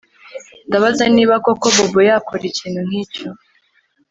[0.67, 3.27] Ndabaza niba koko Bobo yakora ikintu nkicyo